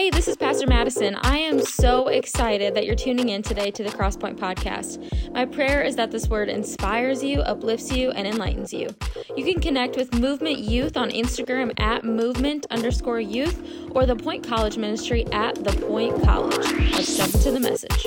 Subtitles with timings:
[0.00, 1.14] Hey, this is Pastor Madison.
[1.16, 4.98] I am so excited that you're tuning in today to the Crosspoint Podcast.
[5.34, 8.88] My prayer is that this word inspires you, uplifts you, and enlightens you.
[9.36, 14.42] You can connect with Movement Youth on Instagram at movement underscore youth or the Point
[14.42, 16.56] College Ministry at the Point College.
[16.92, 18.06] Let's jump into the message.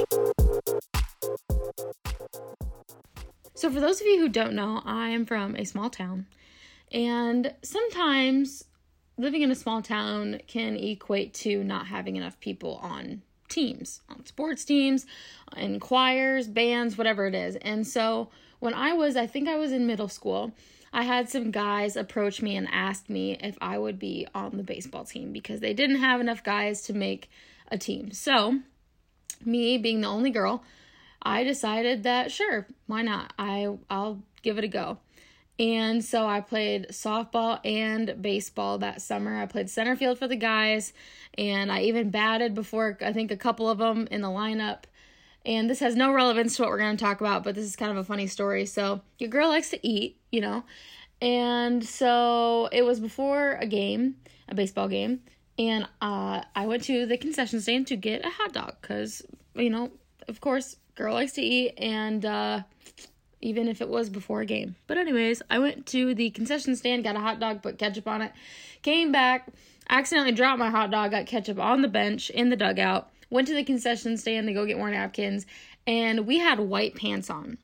[3.53, 6.25] So, for those of you who don't know, I am from a small town,
[6.91, 8.63] and sometimes
[9.17, 14.25] living in a small town can equate to not having enough people on teams, on
[14.25, 15.05] sports teams,
[15.55, 17.55] in choirs, bands, whatever it is.
[17.57, 18.29] And so
[18.59, 20.53] when I was, I think I was in middle school,
[20.91, 24.63] I had some guys approach me and ask me if I would be on the
[24.63, 27.29] baseball team because they didn't have enough guys to make
[27.69, 28.11] a team.
[28.11, 28.59] So,
[29.43, 30.63] me being the only girl,
[31.21, 33.33] I decided that sure, why not?
[33.39, 34.99] I I'll give it a go.
[35.59, 39.37] And so I played softball and baseball that summer.
[39.37, 40.93] I played center field for the guys,
[41.37, 44.83] and I even batted before I think a couple of them in the lineup.
[45.45, 47.75] And this has no relevance to what we're going to talk about, but this is
[47.75, 48.65] kind of a funny story.
[48.65, 50.63] So, your girl likes to eat, you know.
[51.21, 54.15] And so it was before a game,
[54.49, 55.21] a baseball game,
[55.59, 59.21] and uh, I went to the concession stand to get a hot dog because,
[59.55, 59.91] you know,
[60.27, 62.63] of course, girl likes to eat, and uh,
[63.43, 64.75] even if it was before a game.
[64.87, 68.21] But, anyways, I went to the concession stand, got a hot dog, put ketchup on
[68.21, 68.31] it,
[68.81, 69.49] came back,
[69.89, 73.53] accidentally dropped my hot dog, got ketchup on the bench in the dugout, went to
[73.53, 75.45] the concession stand to go get more napkins,
[75.85, 77.57] and we had white pants on.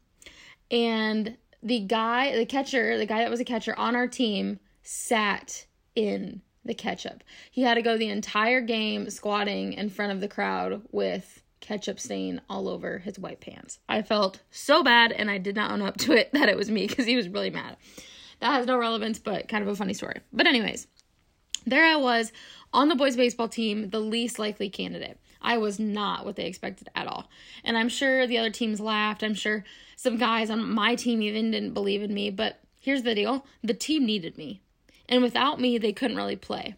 [0.69, 5.66] And the guy, the catcher, the guy that was a catcher on our team sat
[5.95, 7.23] in the ketchup.
[7.52, 11.99] He had to go the entire game squatting in front of the crowd with ketchup
[11.99, 13.79] stain all over his white pants.
[13.88, 16.71] I felt so bad and I did not own up to it that it was
[16.71, 17.77] me because he was really mad.
[18.39, 20.21] That has no relevance, but kind of a funny story.
[20.31, 20.88] But, anyways,
[21.66, 22.31] there I was
[22.71, 25.19] on the boys' baseball team, the least likely candidate.
[25.41, 27.29] I was not what they expected at all.
[27.63, 29.23] And I'm sure the other teams laughed.
[29.23, 29.63] I'm sure
[29.95, 32.29] some guys on my team even didn't believe in me.
[32.29, 34.61] But here's the deal the team needed me.
[35.07, 36.75] And without me, they couldn't really play.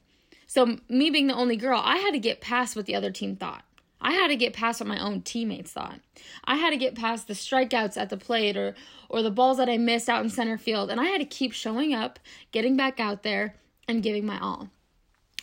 [0.47, 3.35] So, me being the only girl, I had to get past what the other team
[3.35, 3.63] thought.
[4.01, 5.99] I had to get past what my own teammates thought.
[6.43, 8.75] I had to get past the strikeouts at the plate or
[9.09, 11.53] or the balls that I missed out in center field and I had to keep
[11.53, 12.19] showing up,
[12.51, 13.55] getting back out there
[13.87, 14.69] and giving my all.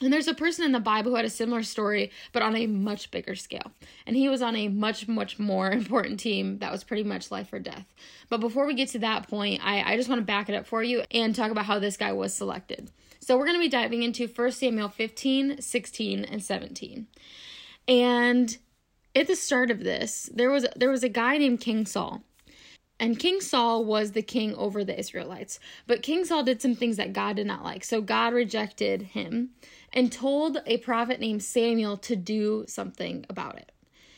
[0.00, 2.66] And there's a person in the Bible who had a similar story, but on a
[2.66, 3.72] much bigger scale.
[4.06, 7.52] And he was on a much, much more important team that was pretty much life
[7.52, 7.86] or death.
[8.28, 10.66] But before we get to that point, I, I just want to back it up
[10.66, 12.90] for you and talk about how this guy was selected.
[13.20, 17.08] So we're going to be diving into 1 Samuel 15, 16, and 17.
[17.88, 18.56] And
[19.16, 22.22] at the start of this, there was there was a guy named King Saul.
[23.00, 25.60] And King Saul was the king over the Israelites.
[25.86, 27.84] But King Saul did some things that God did not like.
[27.84, 29.50] So God rejected him
[29.92, 33.70] and told a prophet named Samuel to do something about it.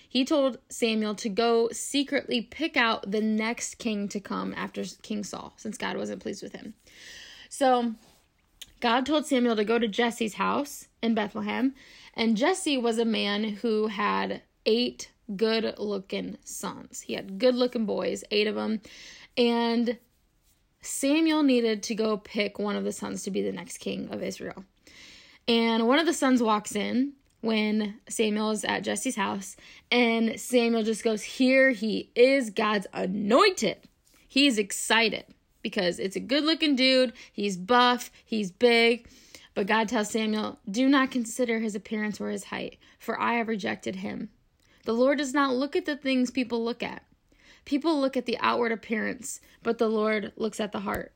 [0.08, 5.24] He told Samuel to go secretly pick out the next king to come after King
[5.24, 6.74] Saul, since God wasn't pleased with him.
[7.48, 7.94] So
[8.80, 11.74] God told Samuel to go to Jesse's house in Bethlehem
[12.20, 17.00] and Jesse was a man who had eight good looking sons.
[17.00, 18.82] He had good looking boys, eight of them.
[19.38, 19.96] And
[20.82, 24.22] Samuel needed to go pick one of the sons to be the next king of
[24.22, 24.66] Israel.
[25.48, 29.56] And one of the sons walks in when Samuel is at Jesse's house,
[29.90, 33.78] and Samuel just goes, Here he is, God's anointed.
[34.28, 35.24] He's excited
[35.62, 37.14] because it's a good looking dude.
[37.32, 39.08] He's buff, he's big.
[39.54, 43.48] But God tells Samuel, Do not consider his appearance or his height, for I have
[43.48, 44.30] rejected him.
[44.84, 47.04] The Lord does not look at the things people look at.
[47.64, 51.12] People look at the outward appearance, but the Lord looks at the heart.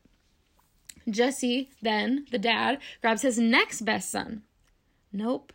[1.09, 4.43] Jesse, then, the dad, grabs his next best son.
[5.13, 5.53] Nope,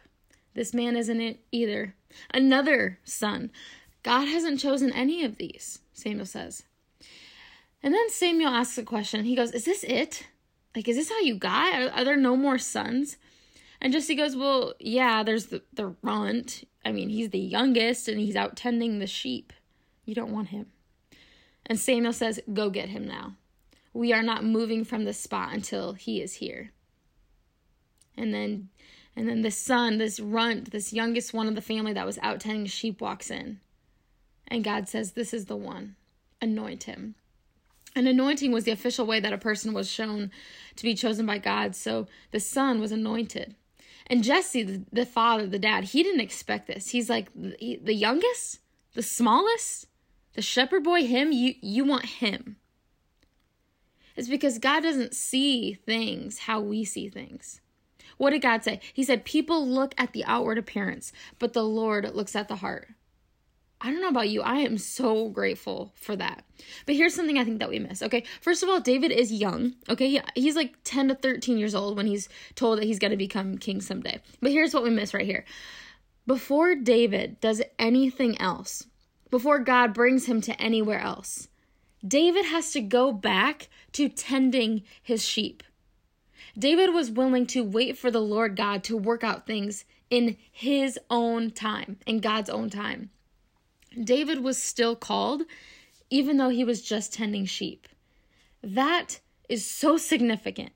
[0.53, 1.95] this man isn't it either.
[2.33, 3.51] Another son.
[4.03, 6.63] God hasn't chosen any of these, Samuel says.
[7.83, 9.25] And then Samuel asks a question.
[9.25, 10.27] He goes, Is this it?
[10.79, 11.73] Like, is this how you got?
[11.73, 13.17] Are, are there no more sons?
[13.81, 16.63] And Jesse goes, well, yeah, there's the, the runt.
[16.85, 19.51] I mean, he's the youngest and he's out tending the sheep.
[20.05, 20.67] You don't want him.
[21.65, 23.35] And Samuel says, go get him now.
[23.93, 26.71] We are not moving from this spot until he is here.
[28.15, 28.69] And then
[29.17, 32.39] and then the son, this runt, this youngest one of the family that was out
[32.39, 33.59] tending sheep walks in.
[34.47, 35.97] And God says, This is the one.
[36.41, 37.15] Anoint him.
[37.95, 40.31] An anointing was the official way that a person was shown
[40.75, 41.75] to be chosen by God.
[41.75, 43.55] So the son was anointed.
[44.07, 46.89] And Jesse, the, the father, the dad, he didn't expect this.
[46.89, 48.59] He's like, the, youngest,
[48.93, 49.87] the smallest,
[50.33, 52.57] the shepherd boy, him, you, you want him.
[54.15, 57.61] It's because God doesn't see things how we see things.
[58.17, 58.81] What did God say?
[58.93, 62.89] He said, People look at the outward appearance, but the Lord looks at the heart.
[63.81, 64.41] I don't know about you.
[64.41, 66.43] I am so grateful for that.
[66.85, 68.01] But here's something I think that we miss.
[68.01, 68.23] Okay.
[68.41, 69.75] First of all, David is young.
[69.87, 70.09] Okay.
[70.09, 73.17] He, he's like 10 to 13 years old when he's told that he's going to
[73.17, 74.19] become king someday.
[74.41, 75.45] But here's what we miss right here.
[76.27, 78.85] Before David does anything else,
[79.29, 81.47] before God brings him to anywhere else,
[82.05, 85.63] David has to go back to tending his sheep.
[86.57, 90.99] David was willing to wait for the Lord God to work out things in his
[91.09, 93.11] own time, in God's own time.
[94.03, 95.43] David was still called,
[96.09, 97.87] even though he was just tending sheep.
[98.61, 100.71] That is so significant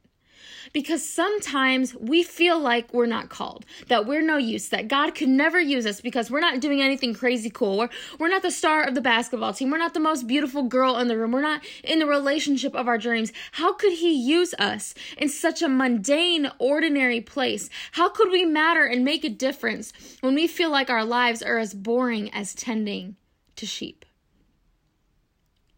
[0.71, 5.29] because sometimes we feel like we're not called, that we're no use, that God could
[5.29, 7.77] never use us because we're not doing anything crazy cool.
[7.77, 7.89] We're,
[8.19, 9.71] we're not the star of the basketball team.
[9.71, 11.31] We're not the most beautiful girl in the room.
[11.31, 13.33] We're not in the relationship of our dreams.
[13.53, 17.69] How could He use us in such a mundane, ordinary place?
[17.93, 21.57] How could we matter and make a difference when we feel like our lives are
[21.57, 23.15] as boring as tending
[23.55, 24.05] to sheep?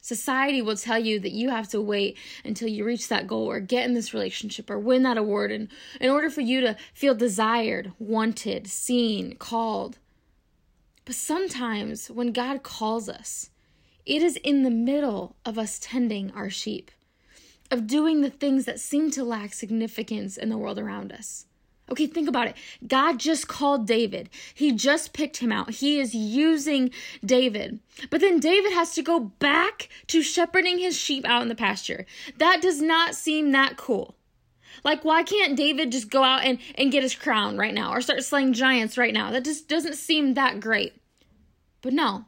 [0.05, 3.59] Society will tell you that you have to wait until you reach that goal or
[3.59, 5.67] get in this relationship or win that award and
[5.99, 9.97] in order for you to feel desired, wanted, seen, called.
[11.05, 13.49] But sometimes when God calls us,
[14.05, 16.91] it is in the middle of us tending our sheep,
[17.71, 21.47] of doing the things that seem to lack significance in the world around us.
[21.89, 22.55] Okay, think about it.
[22.87, 24.29] God just called David.
[24.53, 25.69] He just picked him out.
[25.69, 26.89] He is using
[27.23, 27.79] David.
[28.09, 32.05] But then David has to go back to shepherding his sheep out in the pasture.
[32.37, 34.15] That does not seem that cool.
[34.83, 38.01] Like, why can't David just go out and, and get his crown right now or
[38.01, 39.31] start slaying giants right now?
[39.31, 40.93] That just doesn't seem that great.
[41.81, 42.25] But no,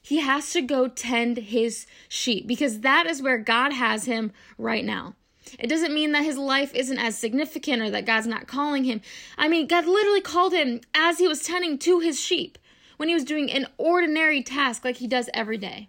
[0.00, 4.84] he has to go tend his sheep because that is where God has him right
[4.84, 5.14] now.
[5.58, 9.00] It doesn't mean that his life isn't as significant or that God's not calling him.
[9.36, 12.58] I mean, God literally called him as he was tending to his sheep
[12.96, 15.88] when he was doing an ordinary task like he does every day.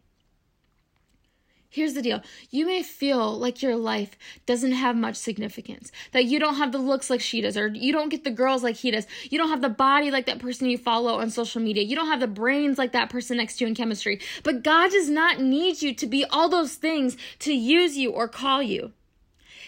[1.73, 2.21] Here's the deal.
[2.51, 4.15] You may feel like your life
[4.45, 7.91] doesn't have much significance, that you don't have the looks like she does, or you
[7.91, 10.69] don't get the girls like he does, you don't have the body like that person
[10.69, 13.63] you follow on social media, you don't have the brains like that person next to
[13.63, 14.21] you in chemistry.
[14.43, 18.27] But God does not need you to be all those things to use you or
[18.27, 18.93] call you.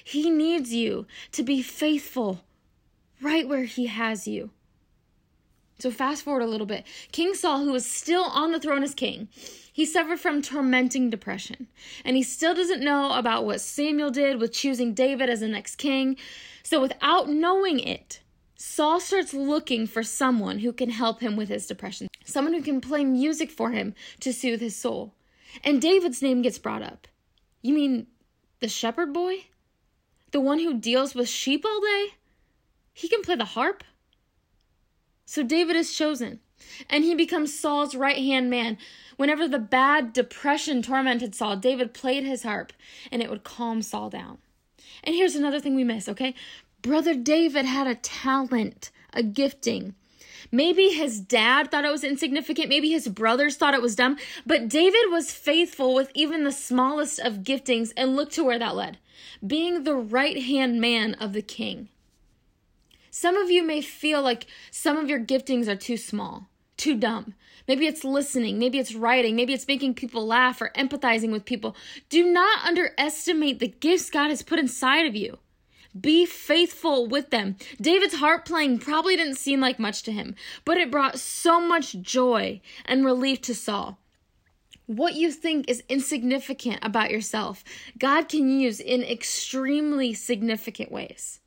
[0.07, 2.41] He needs you to be faithful
[3.19, 4.51] right where He has you.
[5.79, 6.85] So, fast forward a little bit.
[7.11, 9.27] King Saul, who was still on the throne as king,
[9.73, 11.67] he suffered from tormenting depression.
[12.05, 15.77] And he still doesn't know about what Samuel did with choosing David as the next
[15.77, 16.17] king.
[16.61, 18.21] So, without knowing it,
[18.55, 22.79] Saul starts looking for someone who can help him with his depression, someone who can
[22.79, 25.15] play music for him to soothe his soul.
[25.63, 27.07] And David's name gets brought up.
[27.63, 28.05] You mean
[28.59, 29.45] the shepherd boy?
[30.35, 32.07] The one who deals with sheep all day,
[32.91, 33.85] he can play the harp.
[35.25, 36.41] So David is chosen,
[36.89, 38.77] and he becomes Saul's right hand man.
[39.15, 42.73] Whenever the bad depression tormented Saul, David played his harp,
[43.13, 44.39] and it would calm Saul down.
[45.05, 46.35] And here's another thing we miss, okay?
[46.81, 49.95] Brother David had a talent, a gifting.
[50.51, 52.69] Maybe his dad thought it was insignificant.
[52.69, 54.17] Maybe his brothers thought it was dumb.
[54.45, 58.75] But David was faithful with even the smallest of giftings, and look to where that
[58.75, 58.97] led
[59.45, 61.89] being the right hand man of the king.
[63.09, 67.33] Some of you may feel like some of your giftings are too small, too dumb.
[67.67, 71.75] Maybe it's listening, maybe it's writing, maybe it's making people laugh or empathizing with people.
[72.09, 75.39] Do not underestimate the gifts God has put inside of you.
[75.99, 77.55] Be faithful with them.
[77.79, 80.35] David's harp playing probably didn't seem like much to him,
[80.65, 83.97] but it brought so much joy and relief to Saul.
[84.87, 87.63] What you think is insignificant about yourself,
[87.97, 91.39] God can use in extremely significant ways.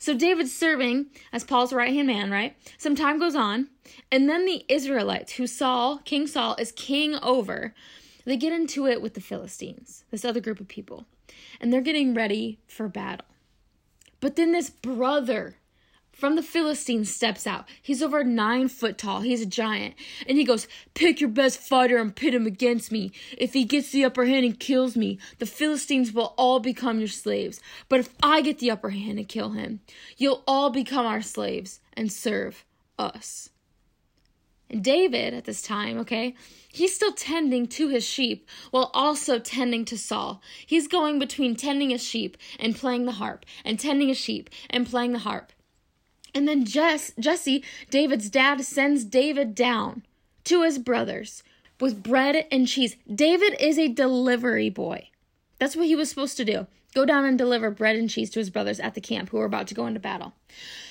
[0.00, 2.56] So David's serving as Saul's right hand man, right?
[2.78, 3.68] Some time goes on,
[4.10, 7.74] and then the Israelites, who Saul, King Saul, is king over,
[8.24, 11.06] they get into it with the Philistines, this other group of people,
[11.60, 13.26] and they're getting ready for battle.
[14.20, 15.56] But then this brother
[16.18, 17.68] from the Philistines steps out.
[17.80, 19.20] He's over nine foot tall.
[19.20, 19.94] He's a giant.
[20.26, 23.12] And he goes, Pick your best fighter and pit him against me.
[23.36, 27.08] If he gets the upper hand and kills me, the Philistines will all become your
[27.08, 27.60] slaves.
[27.88, 29.80] But if I get the upper hand and kill him,
[30.16, 32.64] you'll all become our slaves and serve
[32.98, 33.50] us.
[34.70, 36.34] David, at this time, okay,
[36.68, 40.42] he's still tending to his sheep while also tending to Saul.
[40.66, 44.86] He's going between tending a sheep and playing the harp, and tending a sheep and
[44.86, 45.52] playing the harp.
[46.34, 50.04] And then Jess, Jesse, David's dad, sends David down
[50.44, 51.42] to his brothers
[51.80, 52.96] with bread and cheese.
[53.12, 55.08] David is a delivery boy.
[55.58, 56.66] That's what he was supposed to do.
[56.94, 59.44] Go down and deliver bread and cheese to his brothers at the camp who were
[59.44, 60.32] about to go into battle.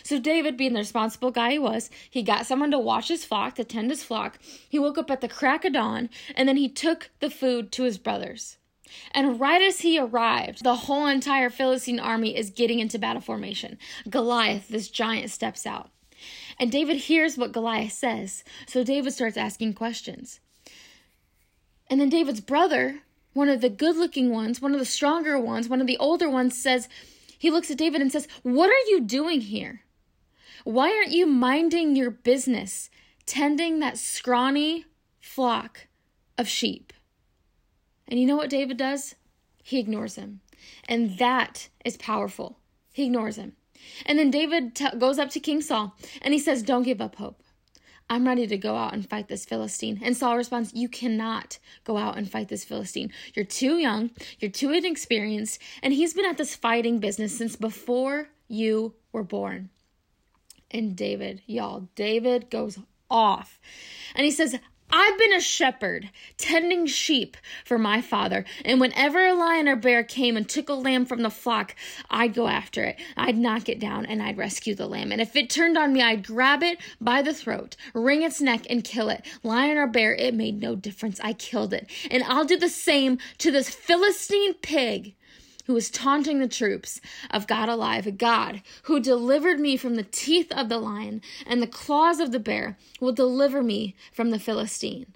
[0.03, 3.55] So David, being the responsible guy he was, he got someone to watch his flock,
[3.55, 4.39] to tend his flock.
[4.69, 7.83] He woke up at the crack of dawn, and then he took the food to
[7.83, 8.57] his brothers.
[9.11, 13.77] And right as he arrived, the whole entire Philistine army is getting into battle formation.
[14.09, 15.89] Goliath, this giant, steps out.
[16.59, 18.43] And David hears what Goliath says.
[18.65, 20.39] So David starts asking questions.
[21.89, 23.01] And then David's brother,
[23.37, 26.29] one of the good looking ones, one of the stronger ones, one of the older
[26.29, 26.89] ones says,
[27.37, 29.83] he looks at David and says, What are you doing here?
[30.63, 32.89] Why aren't you minding your business,
[33.27, 34.85] tending that scrawny
[35.21, 35.87] flock
[36.37, 36.91] of sheep?
[38.07, 39.15] And you know what David does?
[39.63, 40.41] He ignores him.
[40.89, 42.57] And that is powerful.
[42.91, 43.53] He ignores him.
[44.05, 47.15] And then David t- goes up to King Saul and he says, Don't give up
[47.15, 47.43] hope.
[48.09, 49.99] I'm ready to go out and fight this Philistine.
[50.01, 53.11] And Saul responds, You cannot go out and fight this Philistine.
[53.33, 58.29] You're too young, you're too inexperienced, and he's been at this fighting business since before
[58.47, 59.69] you were born.
[60.71, 63.59] And David, y'all, David goes off.
[64.15, 64.57] And he says,
[64.89, 70.03] I've been a shepherd, tending sheep for my father, and whenever a lion or bear
[70.03, 71.75] came and took a lamb from the flock,
[72.09, 72.99] I'd go after it.
[73.17, 75.11] I'd knock it down and I'd rescue the lamb.
[75.11, 78.65] And if it turned on me, I'd grab it by the throat, wring its neck,
[78.69, 79.25] and kill it.
[79.43, 81.19] Lion or bear, it made no difference.
[81.21, 81.89] I killed it.
[82.09, 85.15] And I'll do the same to this Philistine pig
[85.67, 90.03] who was taunting the troops of God alive, a God who delivered me from the
[90.03, 94.39] teeth of the lion and the claws of the bear, will deliver me from the
[94.39, 95.13] Philistine.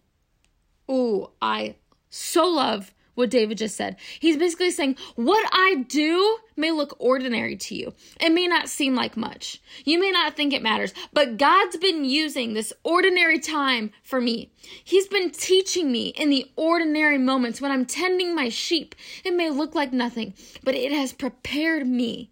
[0.89, 1.75] Ooh, I
[2.09, 3.97] so love what David just said.
[4.19, 7.93] He's basically saying, What I do may look ordinary to you.
[8.19, 9.61] It may not seem like much.
[9.83, 14.51] You may not think it matters, but God's been using this ordinary time for me.
[14.83, 18.95] He's been teaching me in the ordinary moments when I'm tending my sheep.
[19.25, 22.31] It may look like nothing, but it has prepared me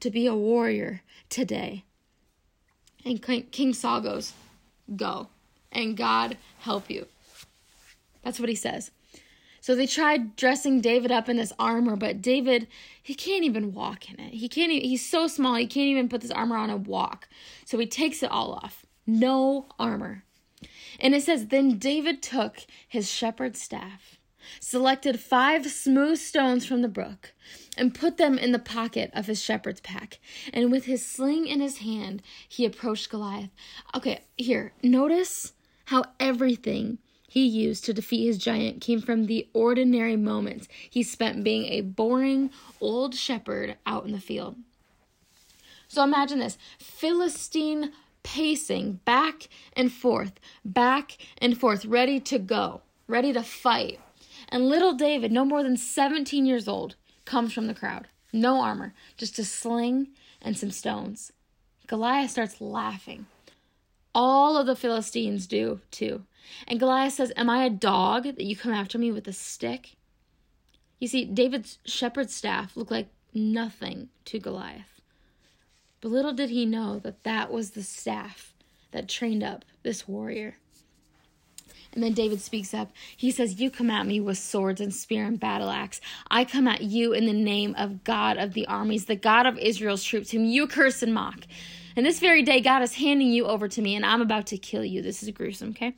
[0.00, 1.84] to be a warrior today.
[3.04, 4.32] And King Saul goes,
[4.94, 5.28] Go,
[5.72, 7.06] and God help you.
[8.22, 8.90] That's what he says.
[9.68, 12.68] So they tried dressing David up in this armor, but David,
[13.02, 14.32] he can't even walk in it.
[14.32, 17.28] He can't even, he's so small, he can't even put this armor on and walk.
[17.66, 18.86] So he takes it all off.
[19.06, 20.24] No armor.
[20.98, 24.16] And it says, Then David took his shepherd's staff,
[24.58, 27.34] selected five smooth stones from the brook,
[27.76, 30.18] and put them in the pocket of his shepherd's pack.
[30.50, 33.50] And with his sling in his hand, he approached Goliath.
[33.94, 35.52] Okay, here, notice
[35.84, 41.44] how everything he used to defeat his giant came from the ordinary moments he spent
[41.44, 44.56] being a boring old shepherd out in the field.
[45.86, 47.92] So imagine this Philistine
[48.22, 50.32] pacing back and forth,
[50.64, 54.00] back and forth, ready to go, ready to fight.
[54.48, 58.08] And little David, no more than 17 years old, comes from the crowd.
[58.32, 60.08] No armor, just a sling
[60.42, 61.32] and some stones.
[61.86, 63.26] Goliath starts laughing.
[64.20, 66.24] All of the Philistines do too.
[66.66, 69.94] And Goliath says, Am I a dog that you come after me with a stick?
[70.98, 75.00] You see, David's shepherd's staff looked like nothing to Goliath.
[76.00, 78.54] But little did he know that that was the staff
[78.90, 80.56] that trained up this warrior.
[81.92, 82.90] And then David speaks up.
[83.16, 86.00] He says, You come at me with swords and spear and battle axe.
[86.28, 89.56] I come at you in the name of God of the armies, the God of
[89.58, 91.44] Israel's troops, whom you curse and mock.
[91.98, 94.56] And this very day, God is handing you over to me, and I'm about to
[94.56, 95.02] kill you.
[95.02, 95.96] This is gruesome, okay?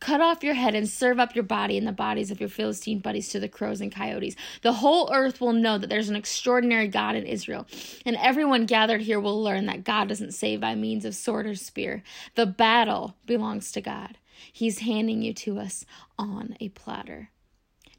[0.00, 3.00] Cut off your head and serve up your body and the bodies of your Philistine
[3.00, 4.34] buddies to the crows and coyotes.
[4.62, 7.66] The whole earth will know that there's an extraordinary God in Israel,
[8.06, 11.54] and everyone gathered here will learn that God doesn't save by means of sword or
[11.54, 12.02] spear.
[12.34, 14.16] The battle belongs to God.
[14.50, 15.84] He's handing you to us
[16.18, 17.28] on a platter.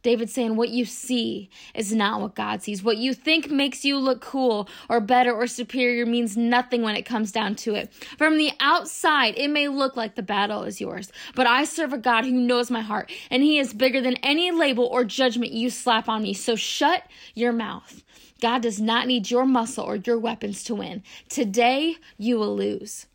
[0.04, 2.84] David's saying what you see is not what God sees.
[2.84, 7.04] What you think makes you look cool or better or superior means nothing when it
[7.04, 7.92] comes down to it.
[8.18, 11.98] From the outside, it may look like the battle is yours, but I serve a
[11.98, 15.70] God who knows my heart, and He is bigger than any label or judgment you
[15.70, 16.34] slap on me.
[16.34, 18.04] So shut your mouth.
[18.42, 21.02] God does not need your muscle or your weapons to win.
[21.30, 23.06] Today, you will lose.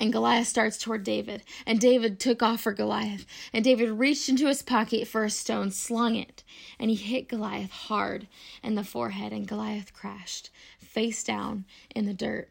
[0.00, 1.42] And Goliath starts toward David.
[1.66, 3.26] And David took off for Goliath.
[3.52, 6.42] And David reached into his pocket for a stone, slung it,
[6.78, 8.26] and he hit Goliath hard
[8.62, 9.32] in the forehead.
[9.32, 12.48] And Goliath crashed face down in the dirt.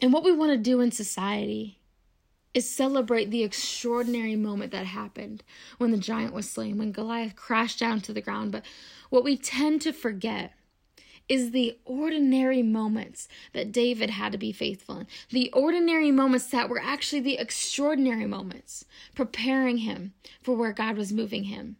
[0.00, 1.80] And what we want to do in society
[2.54, 5.42] is celebrate the extraordinary moment that happened
[5.78, 8.52] when the giant was slain, when Goliath crashed down to the ground.
[8.52, 8.64] But
[9.10, 10.52] what we tend to forget
[11.30, 15.06] is the ordinary moments that David had to be faithful in.
[15.30, 18.84] The ordinary moments that were actually the extraordinary moments,
[19.14, 21.76] preparing him for where God was moving him.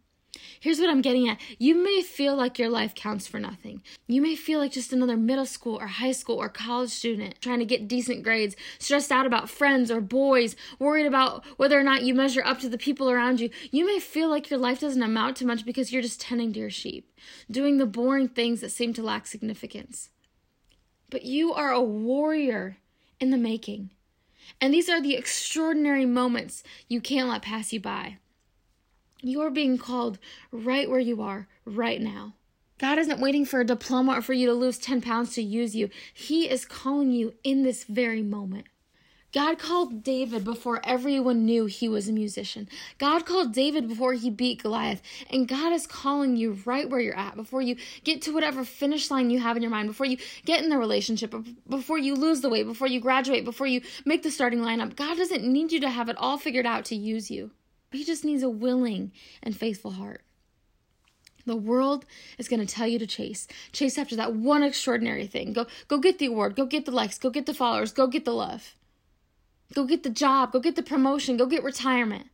[0.59, 1.39] Here's what I'm getting at.
[1.57, 3.81] You may feel like your life counts for nothing.
[4.07, 7.59] You may feel like just another middle school or high school or college student trying
[7.59, 12.03] to get decent grades, stressed out about friends or boys, worried about whether or not
[12.03, 13.49] you measure up to the people around you.
[13.71, 16.59] You may feel like your life doesn't amount to much because you're just tending to
[16.59, 17.11] your sheep,
[17.49, 20.09] doing the boring things that seem to lack significance.
[21.09, 22.77] But you are a warrior
[23.19, 23.91] in the making.
[24.61, 28.17] And these are the extraordinary moments you can't let pass you by.
[29.21, 30.17] You're being called
[30.51, 32.33] right where you are right now.
[32.79, 35.75] God isn't waiting for a diploma or for you to lose 10 pounds to use
[35.75, 35.89] you.
[36.13, 38.65] He is calling you in this very moment.
[39.33, 42.67] God called David before everyone knew he was a musician.
[42.97, 45.01] God called David before he beat Goliath.
[45.29, 49.09] And God is calling you right where you're at before you get to whatever finish
[49.09, 51.33] line you have in your mind, before you get in the relationship,
[51.69, 54.95] before you lose the weight, before you graduate, before you make the starting lineup.
[54.95, 57.51] God doesn't need you to have it all figured out to use you.
[57.91, 59.11] He just needs a willing
[59.43, 60.21] and faithful heart.
[61.45, 62.05] The world
[62.37, 63.47] is going to tell you to chase.
[63.71, 65.53] Chase after that one extraordinary thing.
[65.53, 68.25] Go go get the award, go get the likes, go get the followers, go get
[68.25, 68.75] the love.
[69.73, 72.27] Go get the job, go get the promotion, go get retirement.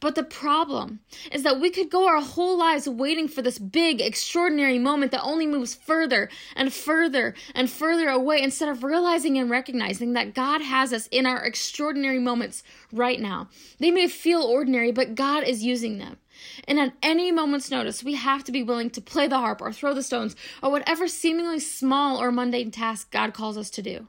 [0.00, 1.00] But the problem
[1.32, 5.22] is that we could go our whole lives waiting for this big, extraordinary moment that
[5.22, 10.60] only moves further and further and further away instead of realizing and recognizing that God
[10.60, 13.48] has us in our extraordinary moments right now.
[13.78, 16.18] They may feel ordinary, but God is using them.
[16.66, 19.72] And at any moment's notice, we have to be willing to play the harp or
[19.72, 24.08] throw the stones or whatever seemingly small or mundane task God calls us to do.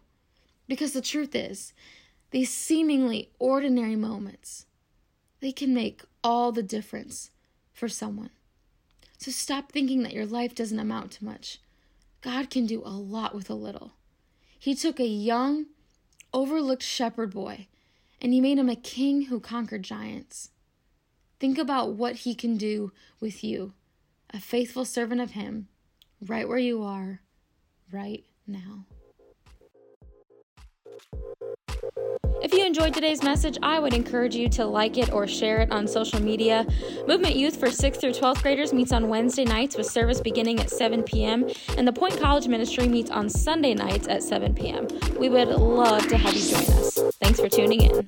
[0.67, 1.73] Because the truth is,
[2.31, 4.65] these seemingly ordinary moments,
[5.39, 7.31] they can make all the difference
[7.73, 8.31] for someone.
[9.17, 11.59] So stop thinking that your life doesn't amount to much.
[12.21, 13.93] God can do a lot with a little.
[14.57, 15.67] He took a young,
[16.33, 17.67] overlooked shepherd boy
[18.21, 20.49] and he made him a king who conquered giants.
[21.39, 23.73] Think about what he can do with you,
[24.33, 25.67] a faithful servant of him,
[26.21, 27.21] right where you are,
[27.91, 28.85] right now.
[32.41, 35.71] If you enjoyed today's message, I would encourage you to like it or share it
[35.71, 36.67] on social media.
[37.07, 40.69] Movement Youth for 6th through 12th graders meets on Wednesday nights with service beginning at
[40.69, 44.87] 7 p.m., and the Point College Ministry meets on Sunday nights at 7 p.m.
[45.17, 46.99] We would love to have you join us.
[47.21, 48.05] Thanks for tuning in.